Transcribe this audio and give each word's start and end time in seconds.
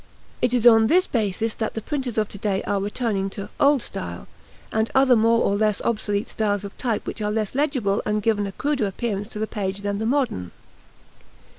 It 0.41 0.51
is 0.55 0.65
on 0.65 0.87
this 0.87 1.05
basis 1.05 1.53
that 1.53 1.75
the 1.75 1.81
printers 1.83 2.17
of 2.17 2.27
today 2.27 2.63
are 2.63 2.79
returning 2.81 3.29
to 3.37 3.49
"old 3.59 3.83
style," 3.83 4.25
and 4.71 4.89
other 4.95 5.15
more 5.15 5.43
or 5.43 5.55
less 5.55 5.79
obsolete 5.81 6.27
styles 6.27 6.65
of 6.65 6.75
type 6.79 7.05
which 7.05 7.21
are 7.21 7.29
less 7.31 7.53
legible 7.53 8.01
and 8.03 8.23
give 8.23 8.39
a 8.39 8.51
cruder 8.51 8.87
appearance 8.87 9.27
to 9.27 9.37
the 9.37 9.45
page 9.45 9.81
than 9.81 9.99
the 9.99 10.07
"modern." 10.07 10.49